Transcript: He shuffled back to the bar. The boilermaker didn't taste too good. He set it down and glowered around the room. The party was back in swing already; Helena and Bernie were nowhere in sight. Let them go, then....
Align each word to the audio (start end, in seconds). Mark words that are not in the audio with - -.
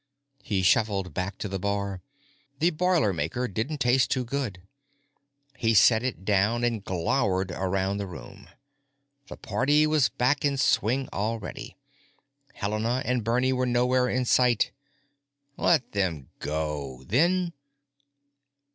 He 0.41 0.63
shuffled 0.63 1.13
back 1.13 1.37
to 1.37 1.47
the 1.47 1.59
bar. 1.59 2.01
The 2.57 2.71
boilermaker 2.71 3.47
didn't 3.47 3.77
taste 3.77 4.09
too 4.09 4.25
good. 4.25 4.59
He 5.57 5.75
set 5.75 6.01
it 6.01 6.25
down 6.25 6.63
and 6.63 6.83
glowered 6.83 7.51
around 7.51 7.97
the 7.97 8.07
room. 8.07 8.49
The 9.27 9.37
party 9.37 9.85
was 9.85 10.09
back 10.09 10.43
in 10.43 10.57
swing 10.57 11.07
already; 11.13 11.77
Helena 12.55 13.03
and 13.05 13.23
Bernie 13.23 13.53
were 13.53 13.67
nowhere 13.67 14.09
in 14.09 14.25
sight. 14.25 14.71
Let 15.55 15.91
them 15.91 16.29
go, 16.39 17.03
then.... 17.05 17.53